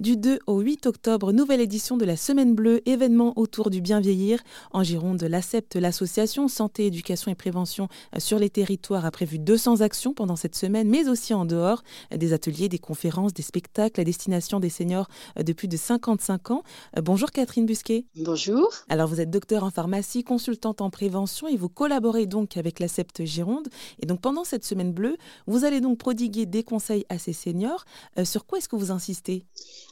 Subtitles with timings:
[0.00, 4.00] Du 2 au 8 octobre, nouvelle édition de la Semaine Bleue, événement autour du bien
[4.00, 4.40] vieillir.
[4.72, 9.82] En Gironde, l'ACEPT, l'association Santé, Éducation et Prévention euh, sur les territoires, a prévu 200
[9.82, 14.00] actions pendant cette semaine, mais aussi en dehors, euh, des ateliers, des conférences, des spectacles
[14.00, 15.06] à destination des seniors
[15.38, 16.64] euh, de plus de 55 ans.
[17.00, 18.04] Bonjour Catherine Busquet.
[18.16, 18.68] Bonjour.
[18.88, 23.26] Alors vous êtes docteur en pharmacie, consultante en prévention et vous collaborez donc avec l'ACEPT
[23.26, 23.68] Gironde.
[24.00, 27.84] Et donc pendant cette Semaine Bleue, vous allez donc prodiguer des conseils à ces seniors.
[28.24, 29.44] sur quoi est-ce que vous insistez?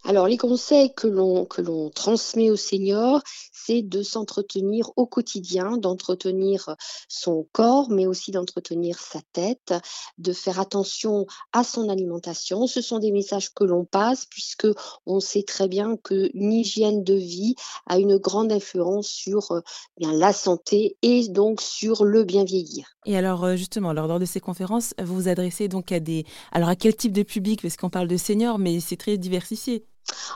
[0.05, 6.75] Alors, les conseils que l'on, que transmet aux seniors, c'est de s'entretenir au quotidien, d'entretenir
[7.09, 9.75] son corps, mais aussi d'entretenir sa tête,
[10.19, 12.67] de faire attention à son alimentation.
[12.67, 14.67] Ce sont des messages que l'on passe puisque
[15.07, 17.55] on sait très bien qu'une hygiène de vie
[17.87, 19.61] a une grande influence sur euh,
[19.99, 22.97] la santé et donc sur le bien vieillir.
[23.07, 26.25] Et alors, euh, justement, lors de ces conférences, vous vous adressez donc à des...
[26.51, 27.63] Alors, à quel type de public?
[27.63, 29.87] Parce qu'on parle de seniors, mais c'est très diversifié.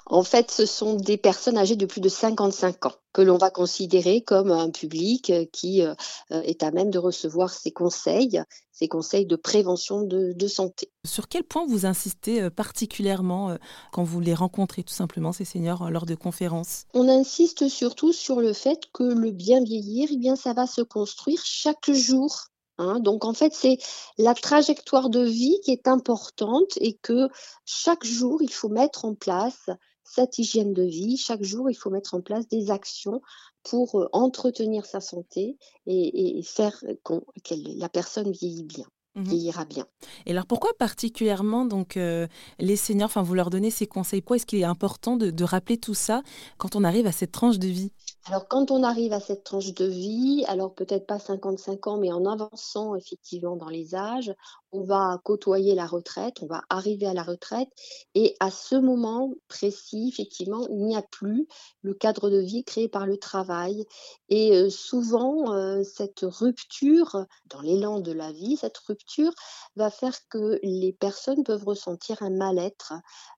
[0.07, 3.51] En fait, ce sont des personnes âgées de plus de 55 ans que l'on va
[3.51, 5.95] considérer comme un public euh, qui euh,
[6.33, 10.91] euh, est à même de recevoir ces conseils, ces conseils de prévention de, santé.
[11.07, 13.57] Sur quel point vous insistez particulièrement
[13.91, 16.85] quand vous les rencontrez tout simplement, ces seniors, lors de conférences?
[16.93, 20.83] On insiste surtout sur le fait que le bien vieillir, eh bien, ça va se
[20.83, 23.01] construire chaque jour Hein.
[23.01, 23.79] donc en fait, c'est
[24.19, 27.29] la trajectoire de vie qui est importante et que
[27.65, 29.71] chaque jour, il faut mettre en place
[30.05, 31.17] cette hygiène de vie.
[31.17, 33.21] Chaque jour, il faut mettre en place des actions
[33.63, 38.87] pour euh, entretenir sa santé et, faire que la personne vieillit bien.
[39.17, 39.87] Mmh vieillira bien.
[40.27, 42.27] Et alors pourquoi particulièrement donc euh,
[42.59, 44.21] les seniors, enfin vous leur donnez ces conseils?
[44.21, 46.23] Pourquoi est-ce qu'il est important de rappeler tout ça
[46.59, 47.93] quand on arrive à cette tranche de vie?
[48.29, 52.11] Alors, quand on arrive à cette tranche de vie, alors peut-être pas 55 ans, mais
[52.11, 54.35] en avançant effectivement dans les âges,
[54.73, 57.69] on va côtoyer la retraite, on va arriver à la retraite.
[58.17, 61.47] Et à ce moment précis, effectivement, il n'y a plus
[61.83, 63.85] le cadre de vie créé par le travail.
[64.29, 69.06] Et euh, souvent, euh, cette rupture, dans l'élan de la vie, cette rupture
[69.77, 72.95] va faire que les personnes peuvent ressentir un mal-être,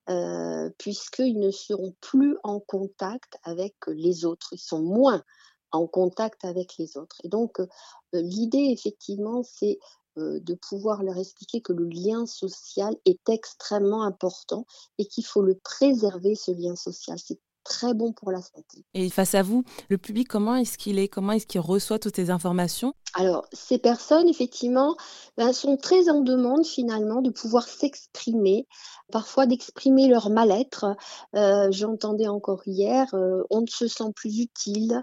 [0.09, 4.49] euh, puisqu'ils ne seront plus en contact avec les autres.
[4.53, 5.23] Ils sont moins
[5.71, 7.17] en contact avec les autres.
[7.25, 7.67] Et donc, euh,
[8.13, 9.79] l'idée, effectivement, c'est
[10.17, 14.67] euh, de pouvoir leur expliquer que le lien social est extrêmement important
[14.99, 17.19] et qu'il faut le préserver, ce lien social.
[17.19, 18.85] C'est très bon pour la santé.
[18.95, 21.09] Et face à vous, le public, comment est-ce qu'il est?
[21.09, 22.95] Comment est-ce qu'il reçoit toutes ces informations?
[23.15, 24.97] Alors, ces personnes, effectivement,
[25.37, 28.67] ben, sont très en demande finalement de pouvoir s'exprimer,
[29.11, 30.95] parfois d'exprimer leur mal-être.
[31.35, 35.03] Euh, j'entendais encore hier, euh, on ne se sent plus utile.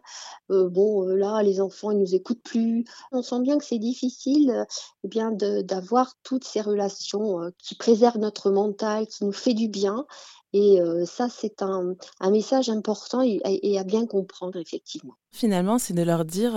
[0.51, 2.85] Euh, bon, là, les enfants, ils nous écoutent plus.
[3.11, 4.65] On sent bien que c'est difficile,
[5.03, 10.05] eh bien, d'avoir toutes ces relations qui préservent notre mental, qui nous fait du bien.
[10.53, 11.95] Et ça, c'est un,
[12.29, 15.15] message important et à bien comprendre, effectivement.
[15.35, 16.55] Finalement, c'est de leur dire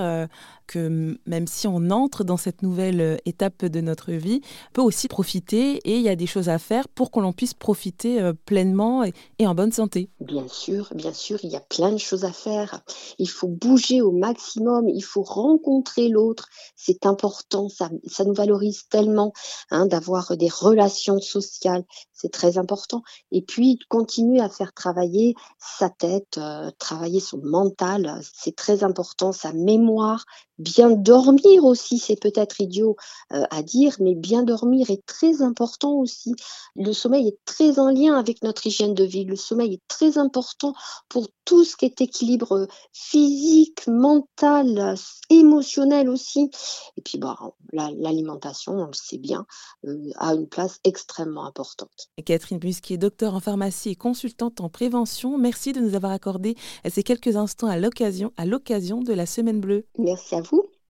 [0.68, 4.40] que même si on entre dans cette nouvelle euh, étape de notre vie,
[4.70, 7.54] on peut aussi profiter et il y a des choses à faire pour qu'on puisse
[7.54, 10.10] profiter euh, pleinement et, en bonne santé.
[10.20, 12.82] Bien sûr, bien sûr, il y a plein de choses à faire.
[13.18, 16.48] Il faut bouger au maximum, il faut rencontrer l'autre.
[16.76, 19.32] C'est important, ça, ça nous valorise tellement
[19.70, 21.84] hein, d'avoir des relations sociales.
[22.12, 23.02] C'est très important.
[23.32, 28.20] Et puis, continuer à faire travailler sa tête, euh, travailler son mental.
[28.34, 30.24] C'est très important, sa mémoire,
[30.58, 32.96] Bien dormir aussi, c'est peut-être idiot
[33.32, 36.34] euh, à dire, mais bien dormir est très important aussi.
[36.74, 39.24] Le sommeil est très en lien avec notre hygiène de vie.
[39.24, 40.74] Le sommeil est très important
[41.08, 44.96] pour tout ce qui est équilibre euh, physique, mental,
[45.30, 46.50] émotionnel aussi.
[46.96, 47.38] Et puis, bah,
[47.72, 49.46] l'alimentation, on le sait bien,
[49.86, 52.08] euh, a une place extrêmement importante.
[52.24, 56.56] Catherine Busquier, docteur en pharmacie et consultante en prévention, merci de nous avoir accordé
[56.88, 59.86] ces quelques instants à l'occasion, à l'occasion de la Semaine Bleue.
[59.98, 60.47] Merci à vous.